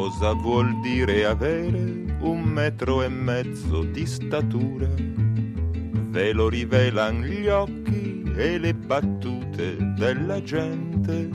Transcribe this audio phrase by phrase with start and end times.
[0.00, 4.88] cosa vuol dire avere un metro e mezzo di statura.
[4.96, 11.28] Ve lo rivelan gli occhi e le battute della gente.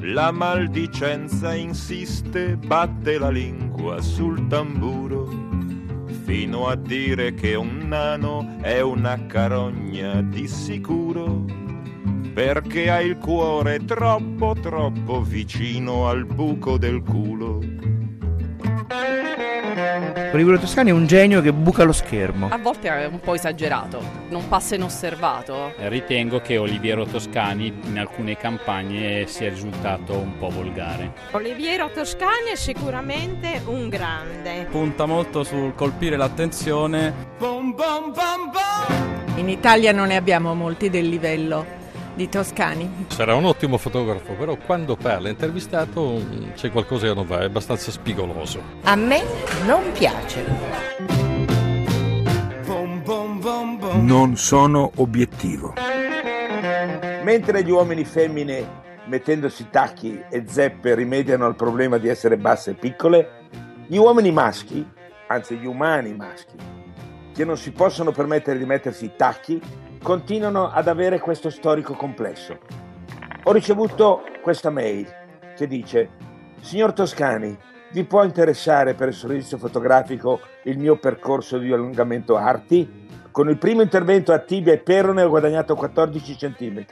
[0.00, 5.26] La maldicenza insiste, batte la lingua sul tamburo,
[6.24, 11.57] fino a dire che un nano è una carogna di sicuro
[12.38, 17.58] perché ha il cuore troppo troppo vicino al buco del culo.
[20.32, 22.46] Olivero Toscani è un genio che buca lo schermo.
[22.48, 25.72] A volte è un po' esagerato, non passa inosservato.
[25.78, 31.14] Ritengo che Oliviero Toscani in alcune campagne sia risultato un po' volgare.
[31.32, 34.68] Oliviero Toscani è sicuramente un grande.
[34.70, 37.12] Punta molto sul colpire l'attenzione.
[39.34, 41.77] In Italia non ne abbiamo molti del livello
[42.18, 43.06] di Toscani.
[43.06, 47.44] Sarà un ottimo fotografo, però quando parla intervistato mm, c'è qualcosa che non va, è
[47.44, 48.60] abbastanza spigoloso.
[48.82, 49.22] A me
[49.64, 50.44] non piace.
[54.00, 55.74] Non sono obiettivo.
[57.22, 62.74] Mentre gli uomini femmine mettendosi tacchi e zeppe rimediano al problema di essere basse e
[62.74, 63.46] piccole,
[63.86, 64.84] gli uomini maschi,
[65.28, 66.56] anzi gli umani maschi,
[67.32, 69.62] che non si possono permettere di mettersi i tacchi,
[69.98, 72.58] continuano ad avere questo storico complesso.
[73.44, 75.06] Ho ricevuto questa mail
[75.56, 76.10] che dice
[76.60, 77.56] Signor Toscani,
[77.90, 83.06] vi può interessare per il servizio fotografico il mio percorso di allungamento arti?
[83.30, 86.84] Con il primo intervento a tibia e perone ho guadagnato 14 cm,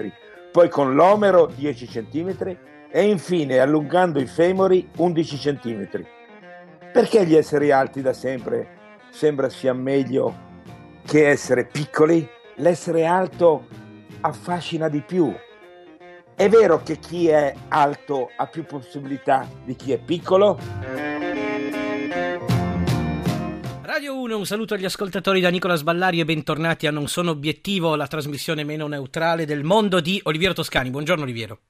[0.52, 2.56] poi con l'omero 10 cm
[2.90, 6.06] e infine allungando i femori 11 cm.
[6.92, 8.68] Perché gli esseri alti da sempre
[9.10, 10.34] sembra sia meglio
[11.04, 12.26] che essere piccoli?
[12.56, 13.66] L'essere alto
[14.20, 15.34] affascina di più.
[16.34, 20.58] È vero che chi è alto ha più possibilità di chi è piccolo?
[23.82, 27.96] Radio 1, un saluto agli ascoltatori da Nicola Sballari e bentornati a Non Sono Obiettivo,
[27.96, 30.90] la trasmissione meno neutrale del mondo di Oliviero Toscani.
[30.90, 31.60] Buongiorno Oliviero.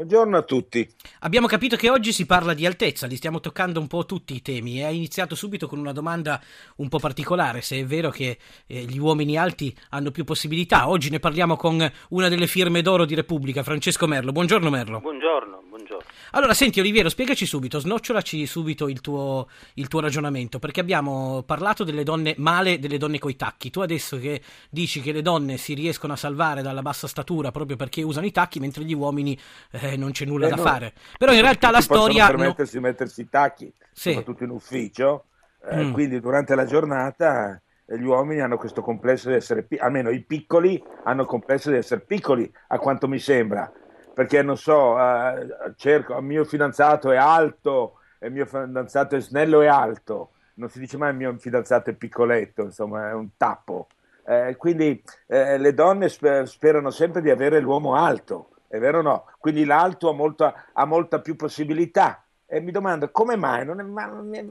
[0.00, 0.88] Buongiorno a tutti.
[1.20, 4.40] Abbiamo capito che oggi si parla di altezza, li stiamo toccando un po' tutti i
[4.40, 6.40] temi e ha iniziato subito con una domanda
[6.76, 10.88] un po' particolare, se è vero che eh, gli uomini alti hanno più possibilità.
[10.88, 14.32] Oggi ne parliamo con una delle firme d'oro di Repubblica, Francesco Merlo.
[14.32, 15.00] Buongiorno Merlo.
[15.00, 16.08] Buongiorno, buongiorno.
[16.32, 21.84] Allora, senti Oliviero, spiegaci subito, snocciolaci subito il tuo, il tuo ragionamento, perché abbiamo parlato
[21.84, 23.70] delle donne male, delle donne coi tacchi.
[23.70, 27.76] Tu adesso che dici che le donne si riescono a salvare dalla bassa statura proprio
[27.76, 29.38] perché usano i tacchi, mentre gli uomini
[29.72, 30.62] eh, non c'è nulla eh, da no.
[30.62, 30.92] fare.
[31.18, 32.26] Però in realtà la storia...
[32.28, 32.80] Non permettersi no...
[32.80, 34.10] di mettersi i tacchi, sì.
[34.10, 35.24] soprattutto in ufficio,
[35.68, 35.92] eh, mm.
[35.92, 40.82] quindi durante la giornata eh, gli uomini hanno questo complesso di essere, almeno i piccoli
[41.04, 43.70] hanno il complesso di essere piccoli, a quanto mi sembra
[44.12, 49.60] perché non so, eh, cerco, il mio fidanzato è alto, il mio fidanzato è snello
[49.62, 53.88] e alto, non si dice mai il mio fidanzato è piccoletto, insomma è un tappo.
[54.26, 59.02] Eh, quindi eh, le donne sper- sperano sempre di avere l'uomo alto, è vero o
[59.02, 59.24] no?
[59.38, 62.24] Quindi l'alto ha molta, ha molta più possibilità.
[62.46, 63.62] E mi domando come mai?
[63.62, 64.10] È, ma,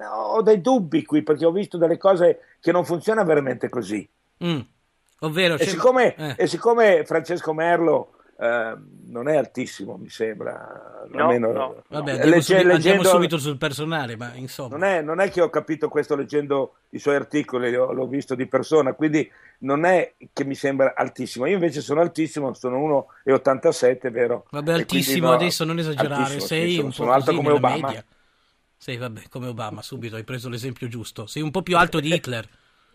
[0.09, 4.09] ho dei dubbi qui perché ho visto delle cose che non funzionano veramente così.
[4.43, 4.59] Mm.
[5.19, 6.35] Ovvero, e, siccome, eh.
[6.37, 11.05] e siccome Francesco Merlo Uh, non è altissimo, mi sembra.
[11.09, 11.83] No, Almeno, no.
[11.89, 14.77] Vabbè, andiamo, legge, subito, leggendo, subito sul personale, ma insomma.
[14.77, 18.45] Non è, non è, che ho capito questo leggendo i suoi articoli, l'ho visto di
[18.45, 19.29] persona, quindi
[19.59, 21.47] non è che mi sembra altissimo.
[21.47, 24.45] Io invece sono altissimo, sono 1,87, vero?
[24.51, 27.87] Vabbè, altissimo no, adesso, non esagerare, sei sì, un sono, po' alto come Obama.
[27.87, 28.05] Media.
[28.77, 31.25] Sei, vabbè, come Obama, subito hai preso l'esempio giusto.
[31.25, 32.47] Sei un po' più alto di Hitler.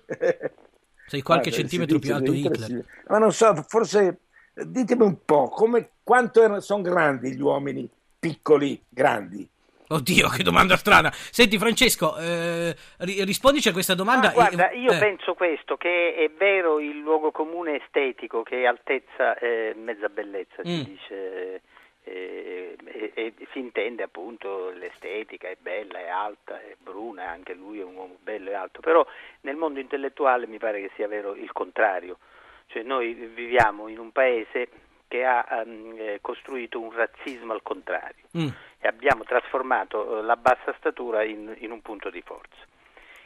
[1.07, 2.69] Sei qualche ah, centimetro più alto di Hitler.
[2.69, 2.85] Sì.
[3.09, 4.21] Ma non so, forse
[4.55, 7.89] Ditemi un po', come, quanto sono grandi gli uomini
[8.19, 9.49] piccoli, grandi?
[9.89, 11.11] Oddio, che domanda strana.
[11.13, 14.29] Senti Francesco, eh, rispondici a questa domanda.
[14.29, 14.99] Ah, guarda, io eh.
[14.99, 20.65] penso questo, che è vero il luogo comune estetico, che altezza è mezza bellezza, mm.
[20.65, 21.61] si dice,
[22.05, 27.81] e, e, e, si intende appunto l'estetica, è bella, è alta, è bruna, anche lui
[27.81, 29.07] è un uomo bello e alto, però
[29.43, 32.19] nel mondo intellettuale mi pare che sia vero il contrario
[32.67, 34.69] cioè noi viviamo in un paese
[35.09, 38.49] che ha um, costruito un razzismo al contrario mm.
[38.81, 42.67] e abbiamo trasformato eh, la bassa statura in, in, un punto di forza.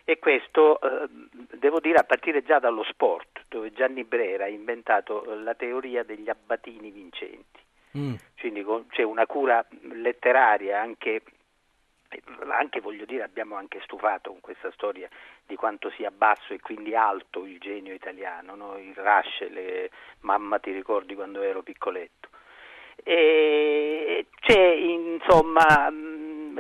[0.05, 1.09] E questo, eh,
[1.57, 6.03] devo dire, a partire già dallo sport, dove Gianni Brera ha inventato eh, la teoria
[6.03, 7.61] degli abbatini vincenti.
[7.97, 8.15] Mm.
[8.39, 11.23] Quindi c'è una cura letteraria anche
[12.51, 15.09] anche voglio dire abbiamo anche stufato con questa storia
[15.47, 18.79] di quanto sia basso e quindi alto il genio italiano, no?
[18.79, 19.91] il Rush, le...
[20.21, 22.29] mamma ti ricordi quando ero piccoletto.
[23.03, 25.91] E c'è insomma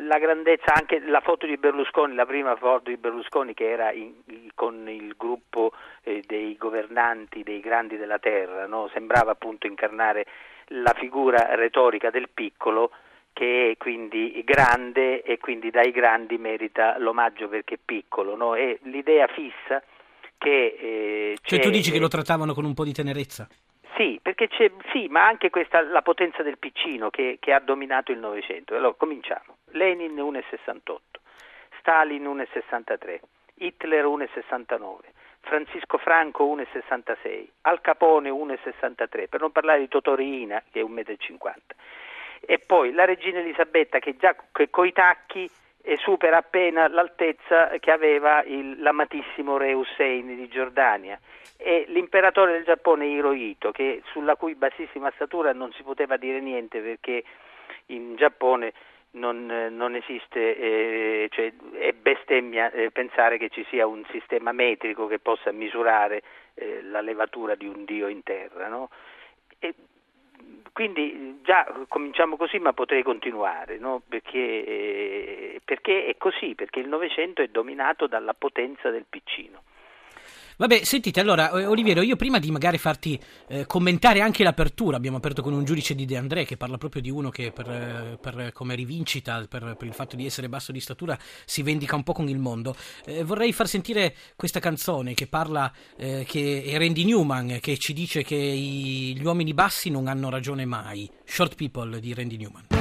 [0.00, 4.14] la grandezza, anche la foto di Berlusconi, la prima foto di Berlusconi che era in,
[4.54, 5.72] con il gruppo
[6.02, 8.88] eh, dei governanti, dei grandi della terra, no?
[8.92, 10.26] sembrava appunto incarnare
[10.72, 12.90] la figura retorica del piccolo
[13.38, 18.56] che è quindi grande e quindi dai grandi merita l'omaggio perché è piccolo, no?
[18.56, 19.80] è l'idea fissa
[20.36, 20.76] che...
[20.76, 23.46] Eh, cioè tu dici che lo trattavano con un po' di tenerezza?
[23.94, 28.10] Sì, perché c'è, sì, ma anche questa, la potenza del piccino che, che ha dominato
[28.10, 28.74] il Novecento.
[28.74, 29.58] Allora, cominciamo.
[29.70, 30.96] Lenin 1,68,
[31.78, 33.20] Stalin 1,63,
[33.54, 34.96] Hitler 1,69,
[35.42, 41.52] Francisco Franco 1,66, Al Capone 1,63, per non parlare di Totorina che è 1,50 m.
[42.40, 45.50] E poi la regina Elisabetta che già che coi tacchi
[45.82, 51.18] e supera appena l'altezza che aveva il, l'amatissimo re Hussein di Giordania
[51.56, 56.80] e l'imperatore del Giappone Hirohito, che, sulla cui bassissima statura non si poteva dire niente
[56.80, 57.24] perché
[57.86, 58.72] in Giappone
[59.12, 65.06] non, non esiste, eh, cioè è bestemmia eh, pensare che ci sia un sistema metrico
[65.06, 66.22] che possa misurare
[66.54, 68.68] eh, la levatura di un dio in terra.
[68.68, 68.90] No?
[69.58, 69.74] E,
[70.78, 74.00] quindi già cominciamo così, ma potrei continuare, no?
[74.08, 79.62] perché, eh, perché è così, perché il Novecento è dominato dalla potenza del piccino.
[80.58, 83.16] Vabbè, sentite, allora, eh, Oliviero, io prima di magari farti
[83.46, 87.00] eh, commentare anche l'apertura, abbiamo aperto con un giudice di De André che parla proprio
[87.00, 90.72] di uno che per, eh, per come rivincita, per, per, il fatto di essere basso
[90.72, 92.74] di statura, si vendica un po' con il mondo.
[93.04, 97.92] Eh, vorrei far sentire questa canzone che parla, eh, che è Randy Newman, che ci
[97.92, 101.08] dice che i, gli uomini bassi non hanno ragione mai.
[101.24, 102.77] Short People di Randy Newman.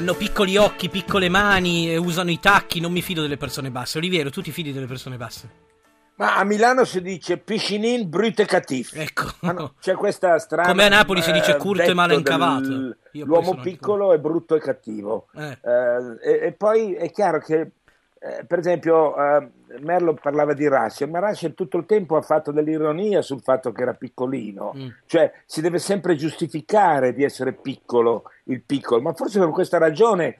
[0.00, 3.98] Hanno piccoli occhi, piccole mani, usano i tacchi, non mi fido delle persone basse.
[3.98, 5.68] Oliviero, tu ti fidi delle persone basse?
[6.16, 8.94] Ma a Milano si dice piscinin brute cattif.
[8.94, 9.30] Ecco.
[9.40, 10.68] Ah, no, c'è questa strana.
[10.68, 12.96] Come a Napoli si dice curto e male incavato.
[13.12, 15.28] L'uomo piccolo è brutto e cattivo.
[15.34, 15.58] Eh.
[15.62, 17.72] Eh, e, e, poi è chiaro che,
[18.18, 22.50] eh, per esempio, eh, Merlo parlava di Russell, ma Russell tutto il tempo ha fatto
[22.50, 24.72] dell'ironia sul fatto che era piccolino.
[24.76, 24.88] Mm.
[25.06, 30.36] Cioè, si deve sempre giustificare di essere piccolo il piccolo, ma forse per questa ragione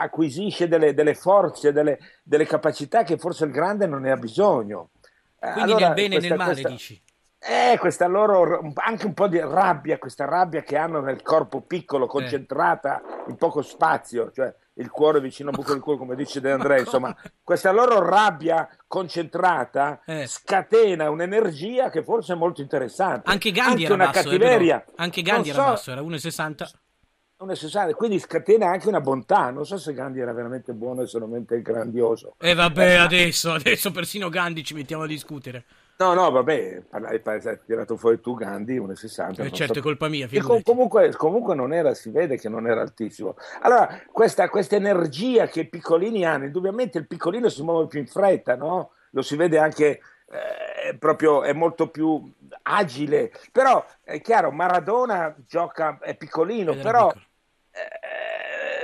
[0.00, 4.90] acquisisce delle, delle forze, delle, delle, capacità che forse il grande non ne ha bisogno.
[5.38, 7.02] Quindi allora, nel bene e nel male, questa, dici?
[7.38, 12.06] Eh, questa loro, anche un po' di rabbia, questa rabbia che hanno nel corpo piccolo,
[12.06, 13.30] concentrata eh.
[13.30, 16.80] in poco spazio, cioè il cuore vicino al buco del cuore, come dice De André,
[16.80, 20.26] insomma, questa loro rabbia concentrata eh.
[20.26, 23.30] scatena un'energia che forse è molto interessante.
[23.30, 24.84] Anche Gandhi anche era basso, eh, cattiveria.
[24.84, 26.70] Eh, anche Gandhi non era so, basso, era 1,60
[27.44, 29.50] necessario, quindi scatena anche una bontà.
[29.50, 32.34] Non so se Gandhi era veramente buono e solamente grandioso.
[32.38, 35.64] E eh vabbè, adesso, adesso persino Gandhi ci mettiamo a discutere.
[36.00, 37.20] No, no, vabbè, hai
[37.66, 39.44] tirato fuori tu Gandhi 1,60.
[39.44, 39.80] Eh, certo, so.
[39.80, 40.26] è colpa mia.
[40.42, 43.36] Com- comunque, comunque, non era, si vede che non era altissimo.
[43.60, 48.06] Allora, questa, questa, energia che i piccolini hanno, indubbiamente il piccolino si muove più in
[48.06, 48.92] fretta, no?
[49.10, 52.32] Lo si vede anche eh, proprio, è molto più
[52.62, 53.30] agile.
[53.52, 57.08] Però è chiaro, Maradona gioca, è piccolino, però...
[57.08, 57.28] Piccolo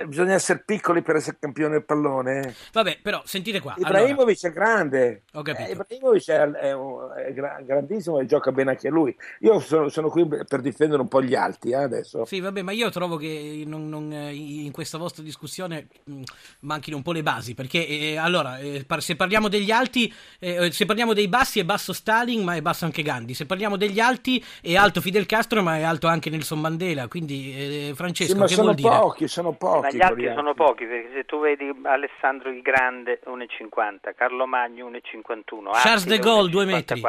[0.07, 2.55] bisogna essere piccoli per essere campione del pallone.
[2.73, 3.75] Vabbè, però sentite qua.
[3.77, 4.61] Ibrahimovic allora...
[4.61, 5.23] è grande.
[5.33, 5.69] Ho capito.
[5.69, 9.17] Eh, Ibrahimovic è, è, è, grandissimo e gioca bene anche lui.
[9.41, 12.25] Io sono, sono qui per difendere un po' gli alti eh, adesso.
[12.25, 16.23] Sì, vabbè, ma io trovo che non, non, in questa vostra discussione mh,
[16.61, 17.55] manchino un po' le basi.
[17.55, 21.93] Perché eh, allora, eh, se parliamo degli alti, eh, se parliamo dei bassi, è basso
[21.93, 23.35] Stalin, ma è basso anche Gandhi.
[23.35, 27.09] Se parliamo degli alti, è alto Fidel Castro, ma è alto anche Nelson Mandela.
[27.09, 29.31] Quindi, eh, Francesco, sì, ma che sono vuol pochi, dire?
[29.31, 34.15] sono pochi ma gli altri sono pochi perché se tu vedi Alessandro il Grande 1,50
[34.17, 37.03] Carlo Magno 1,51 Charles de Gaulle 2 metri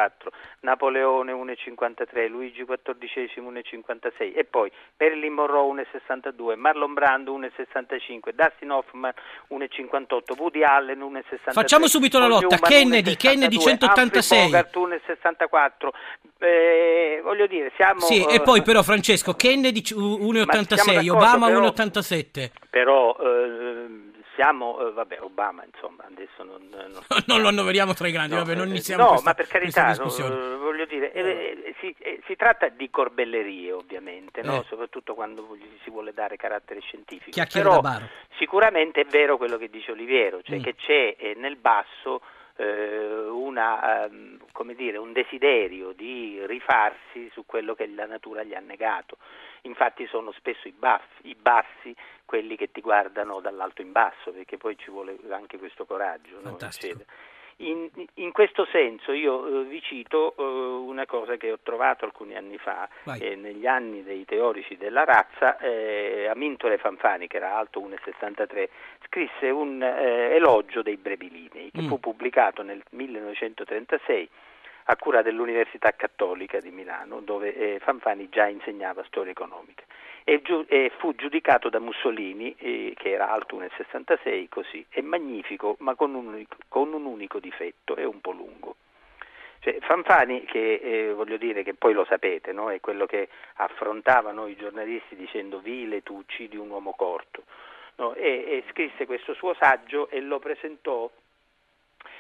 [0.62, 9.14] Napoleone 1,53 Luigi XIV 1,56 e poi Marilyn Monroe 1,62 Marlon Brando 1,65 Dustin Hoffman
[9.50, 15.90] 1,58 Woody Allen 1,63 facciamo subito la lotta Kennedy, Kennedy 186 Bogart 1,64
[16.40, 24.12] eh, voglio dire siamo sì e poi però Francesco Kennedy 1,86 Obama 1,87 però eh,
[24.36, 26.68] siamo, eh, vabbè, Obama, insomma, adesso non...
[26.70, 29.48] Non, non lo annoveriamo tra i grandi, no, vabbè, non iniziamo No, questa, ma per
[29.48, 34.62] carità, no, voglio dire, eh, si, eh, si, tratta di corbellerie, ovviamente, no?
[34.62, 34.66] Eh.
[34.68, 37.42] soprattutto quando si vuole dare carattere scientifico.
[37.52, 37.82] Però
[38.38, 40.62] sicuramente è vero quello che dice Oliviero, cioè mm.
[40.62, 42.22] che c'è eh, nel basso
[42.60, 48.60] una, um, come dire, un desiderio di rifarsi su quello che la natura gli ha
[48.60, 49.18] negato.
[49.62, 51.96] Infatti sono spesso i, baffi, i bassi
[52.26, 56.40] quelli che ti guardano dall'alto in basso, perché poi ci vuole anche questo coraggio.
[56.42, 56.50] No?
[57.60, 62.36] In, in, questo senso io eh, vi cito eh, una cosa che ho trovato alcuni
[62.36, 62.88] anni fa,
[63.20, 68.70] eh, negli anni dei teorici della razza, eh, Amintore Fanfani, che era alto 1,63,
[69.08, 71.88] scrisse un eh, elogio dei brevilinei che mm.
[71.88, 74.30] fu pubblicato nel 1936
[74.90, 79.84] a cura dell'Università Cattolica di Milano, dove eh, Fanfani già insegnava storia economica
[80.24, 85.78] e, giu- e fu giudicato da Mussolini, eh, che era alto 1,66, così, è magnifico
[85.80, 88.76] ma con un, unico, con un unico difetto, è un po' lungo.
[89.60, 92.70] Cioè, Fanfani, che eh, voglio dire che poi lo sapete, no?
[92.72, 97.44] è quello che affrontava noi giornalisti dicendo vile tu uccidi un uomo corto,
[97.96, 98.14] no?
[98.14, 101.10] e, e scrisse questo suo saggio e lo presentò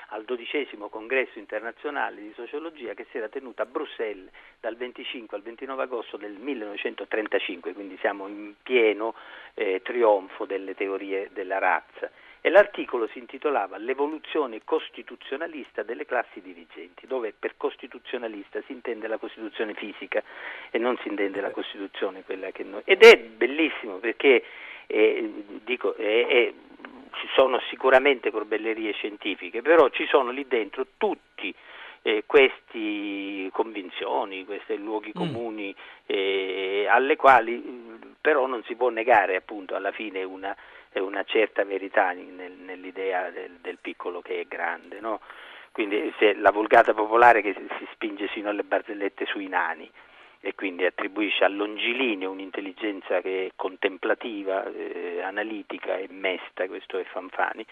[0.07, 5.43] al dodicesimo congresso internazionale di sociologia che si era tenuto a Bruxelles dal 25 al
[5.43, 9.15] 29 agosto del 1935, quindi siamo in pieno
[9.53, 12.09] eh, trionfo delle teorie della razza.
[12.39, 19.17] E l'articolo si intitolava L'evoluzione costituzionalista delle classi dirigenti, dove per costituzionalista si intende la
[19.17, 20.23] Costituzione fisica
[20.69, 22.81] e non si intende la Costituzione quella che noi...
[22.85, 24.45] Ed è bellissimo perché
[24.85, 26.53] eh, dico, è, è
[27.19, 31.53] ci sono sicuramente corbellerie scientifiche, però ci sono lì dentro tutti
[32.01, 35.19] eh, queste convinzioni, questi luoghi mm.
[35.19, 40.55] comuni eh, alle quali mm, però non si può negare appunto alla fine una,
[40.93, 44.99] una certa verità nel, nell'idea del, del, piccolo che è grande.
[44.99, 45.19] No?
[45.71, 49.89] Quindi la vulgata popolare che si spinge sino alle barzellette sui nani
[50.39, 57.03] e quindi attribuisce al longilineo un'intelligenza che è contemplativa, eh, analitica e mesta, questo è
[57.03, 57.65] Fanfani,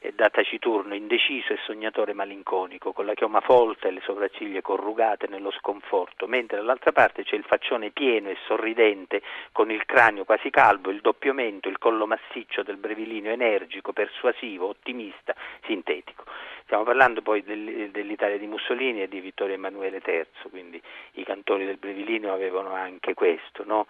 [0.00, 5.26] è da taciturno, indeciso e sognatore malinconico, con la chioma folta e le sopracciglia corrugate
[5.28, 9.22] nello sconforto, mentre dall'altra parte c'è il faccione pieno e sorridente,
[9.52, 14.68] con il cranio quasi calvo, il doppio mento, il collo massiccio del brevilineo energico, persuasivo,
[14.68, 15.34] ottimista,
[15.64, 16.24] sintetico.
[16.68, 20.78] Stiamo parlando poi dell'Italia di Mussolini e di Vittorio Emanuele III, quindi
[21.12, 23.86] i cantori del Brevilinio avevano anche questo, no?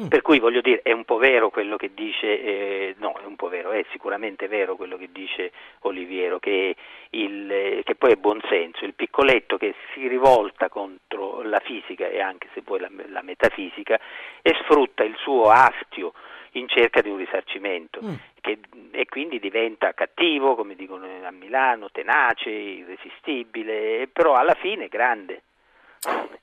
[0.00, 0.06] Mm.
[0.06, 3.36] Per cui voglio dire, è un po' vero quello che dice, eh, no, è un
[3.36, 6.74] po' vero, è sicuramente vero quello che dice Oliviero, che,
[7.10, 12.48] il, che poi è buonsenso, il piccoletto che si rivolta contro la fisica e anche
[12.54, 14.00] se vuoi la, la metafisica
[14.40, 16.14] e sfrutta il suo astio
[16.56, 18.14] in cerca di un risarcimento mm.
[18.40, 18.58] che,
[18.90, 25.42] e quindi diventa cattivo, come dicono a Milano, tenace, irresistibile, però alla fine grande.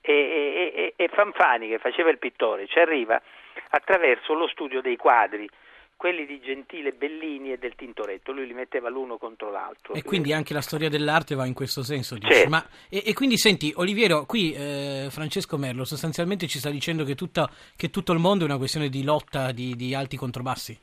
[0.01, 3.22] E, e, e, Fanfani, che faceva il pittore, ci arriva
[3.70, 5.48] attraverso lo studio dei quadri
[6.01, 9.93] quelli di Gentile, Bellini e del Tintoretto, lui li metteva l'uno contro l'altro.
[9.93, 12.50] E quindi anche la storia dell'arte va in questo senso, certo.
[12.50, 17.13] Ma, e, e, quindi senti, Oliviero, qui eh, Francesco Merlo sostanzialmente ci sta dicendo che,
[17.13, 20.75] tutta, che, tutto il mondo è una questione di lotta di, di alti contro bassi.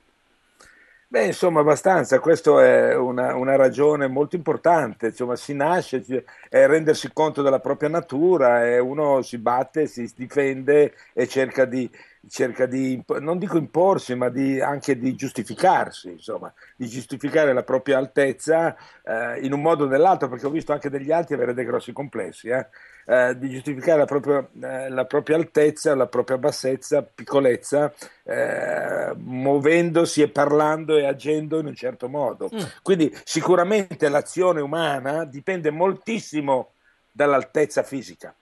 [1.10, 6.04] Beh, insomma, abbastanza, questa è una, una, ragione molto importante, insomma, si nasce,
[6.48, 11.90] è rendersi conto della propria natura e uno si batte, si difende e cerca di,
[12.28, 17.98] cerca di, non dico imporsi, ma di, anche di giustificarsi, insomma, di giustificare la propria
[17.98, 21.64] altezza eh, in un modo o nell'altro, perché ho visto anche degli altri avere dei
[21.64, 22.66] grossi complessi, eh,
[23.06, 27.92] eh, di giustificare la propria, eh, la propria, altezza, la propria bassezza, piccolezza,
[28.24, 32.50] eh, muovendosi e parlando e agendo in un certo modo.
[32.54, 32.58] Mm.
[32.82, 36.72] Quindi sicuramente l'azione umana dipende moltissimo
[37.10, 38.34] dall'altezza fisica.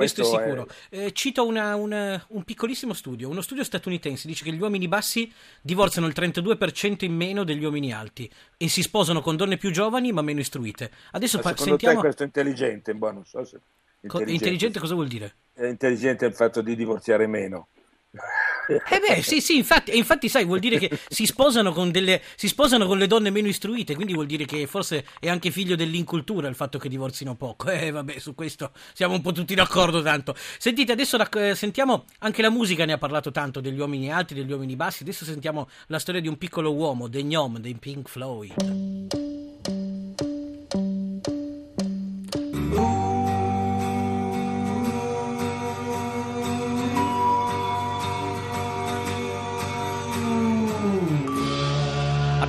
[0.00, 0.68] Questo, Questo è sicuro.
[0.88, 1.04] È...
[1.06, 3.28] Eh, cito una, una, un piccolissimo studio.
[3.28, 5.30] Uno studio statunitense dice che gli uomini bassi
[5.60, 10.12] divorziano il 32% in meno degli uomini alti e si sposano con donne più giovani
[10.12, 10.90] ma meno istruite.
[11.12, 11.94] Adesso ma pa- secondo sentiamo...
[11.96, 12.94] te questo è intelligente?
[12.94, 13.60] Boh, non so se...
[14.00, 14.32] intelligente.
[14.32, 15.34] intelligente cosa vuol dire?
[15.52, 17.68] È intelligente il fatto di divorziare meno.
[18.12, 22.48] Eh beh, sì, sì, infatti, infatti, sai, vuol dire che si sposano, con delle, si
[22.48, 26.48] sposano con le donne meno istruite, quindi vuol dire che forse è anche figlio dell'incultura
[26.48, 27.70] il fatto che divorzino poco.
[27.70, 30.34] Eh, vabbè, su questo siamo un po' tutti d'accordo tanto.
[30.58, 34.50] Sentite, adesso rac- sentiamo, anche la musica ne ha parlato tanto, degli uomini alti, degli
[34.50, 39.19] uomini bassi, adesso sentiamo la storia di un piccolo uomo, The Gnome, dei Pink Floyd.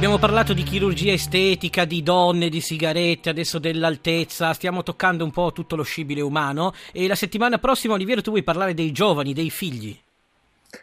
[0.01, 5.51] Abbiamo parlato di chirurgia estetica, di donne, di sigarette, adesso dell'altezza, stiamo toccando un po'
[5.51, 9.51] tutto lo scibile umano e la settimana prossima, Oliviero, tu vuoi parlare dei giovani, dei
[9.51, 9.96] figli.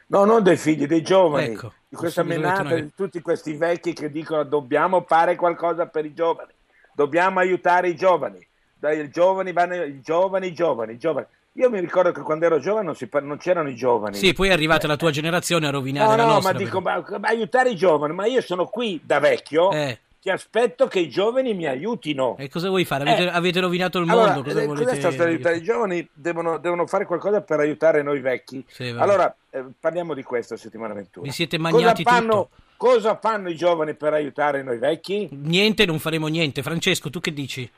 [0.06, 1.46] No, non dei figli, dei giovani.
[1.46, 6.14] Ecco, di questa menata di tutti questi vecchi che dicono dobbiamo fare qualcosa per i
[6.14, 6.52] giovani,
[6.94, 8.38] dobbiamo aiutare i giovani.
[8.78, 11.26] Dai, i giovani vanno, i giovani, i giovani, i giovani.
[11.58, 14.16] Io mi ricordo che quando ero giovane non, si, non c'erano i giovani.
[14.16, 16.52] Sì, poi è arrivata la tua generazione a rovinare no, la no, nostra.
[16.52, 19.72] No, ma dico, ma, ma aiutare i giovani, ma io sono qui da vecchio.
[19.72, 19.98] Eh.
[20.20, 22.36] ti aspetto che i giovani mi aiutino.
[22.38, 23.10] E cosa vuoi fare?
[23.10, 23.30] Avete, Eh.
[23.32, 24.42] avete rovinato il Allora, mondo?
[24.44, 25.16] Cosa eh, volete...
[25.16, 26.08] per aiutare i giovani?
[26.12, 28.64] Devono, devono fare qualcosa per aiutare noi vecchi.
[28.68, 31.26] Sì, allora, eh, parliamo di questo settimana 21.
[31.26, 32.62] Vi siete cosa mangiati fanno, tutto?
[32.76, 35.28] cosa fanno i giovani per aiutare noi vecchi?
[35.32, 36.62] Niente, non faremo niente.
[36.62, 37.68] Francesco, tu che dici?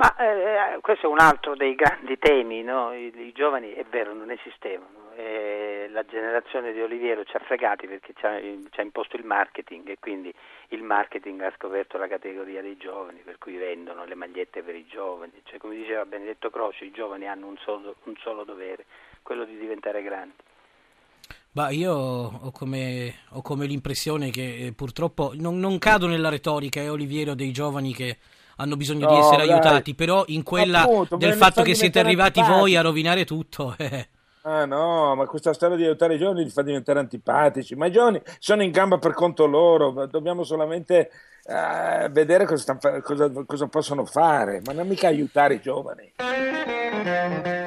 [0.00, 2.94] Ma eh, questo è un altro dei grandi temi, no?
[2.94, 7.86] I, i giovani è vero non esistevano, Eh, la generazione di Oliviero ci ha fregati
[7.86, 10.32] perché ci ha, ci ha imposto il marketing e quindi
[10.68, 14.86] il marketing ha scoperto la categoria dei giovani per cui vendono le magliette per i
[14.86, 18.86] giovani, cioè come diceva Benedetto Croce i giovani hanno un solo, un solo dovere,
[19.22, 20.32] quello di diventare grandi.
[21.52, 26.80] Bah, io ho come, ho come l'impressione che eh, purtroppo non, non cado nella retorica,
[26.80, 28.16] è Oliviero dei giovani che
[28.60, 29.50] hanno bisogno di No, essere dai.
[29.50, 33.74] aiutati, però in quella Appunto, del fatto fa che siete arrivati voi a rovinare tutto.
[33.78, 34.08] eh.
[34.42, 37.92] Ah no, ma questa storia di aiutare i giovani li fa diventare antipatici, ma i
[37.92, 41.10] giovani sono in gamba per conto loro, dobbiamo solamente
[41.44, 46.12] eh, vedere cosa, cosa- cosa possono fare, ma non mica aiutare i giovani.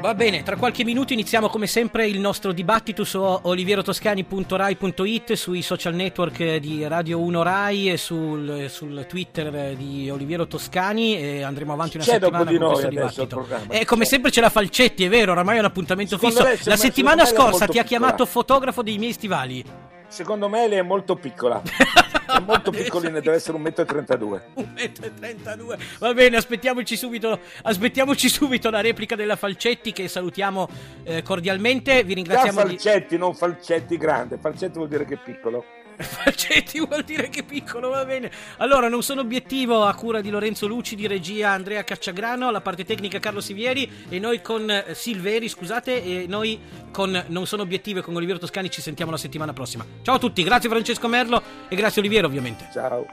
[0.01, 5.94] Va bene, tra qualche minuto iniziamo come sempre il nostro dibattito su olivierotoscani.rai.it, sui social
[5.96, 11.96] network di Radio 1 Rai e sul, sul Twitter di Oliviero Toscani e andremo avanti
[11.98, 13.27] una C'è dopo settimana di con noi dibattito.
[13.27, 13.74] programma.
[13.74, 16.70] E come sempre c'è la Falcetti, è vero, oramai è un appuntamento Secondo fisso.
[16.70, 17.84] La settimana scorsa ti ha piccola.
[17.84, 19.63] chiamato fotografo dei miei stivali.
[20.08, 21.62] Secondo me lei è molto piccola,
[22.25, 24.62] è molto piccolina, deve essere 1,32 m.
[24.62, 30.68] 1,32 Va bene, aspettiamoci subito, aspettiamoci subito la replica della Falcetti che salutiamo
[31.03, 32.03] eh, cordialmente.
[32.03, 32.70] Vi ringraziamo di...
[32.70, 35.82] falcetti, non falcetti grande, falcetti vuol dire che è piccolo.
[36.01, 38.31] Falcetti vuol dire che piccolo, va bene.
[38.57, 42.85] Allora, non sono obiettivo a cura di Lorenzo Luci, di regia Andrea Cacciagrano, alla parte
[42.85, 46.59] tecnica Carlo Sivieri e noi con eh, Silveri, scusate, e noi
[46.91, 49.85] con Non sono obiettivo e con Oliviero Toscani ci sentiamo la settimana prossima.
[50.01, 52.69] Ciao a tutti, grazie Francesco Merlo e grazie Oliviero ovviamente.
[52.71, 53.05] Ciao.